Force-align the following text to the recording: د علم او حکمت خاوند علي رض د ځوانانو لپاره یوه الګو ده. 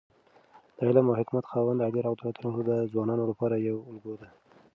د 0.77 0.79
علم 0.87 1.05
او 1.09 1.17
حکمت 1.19 1.45
خاوند 1.51 1.83
علي 1.85 1.99
رض 2.05 2.17
د 2.69 2.71
ځوانانو 2.91 3.23
لپاره 3.31 3.55
یوه 3.67 3.81
الګو 3.89 4.13
ده. 4.21 4.29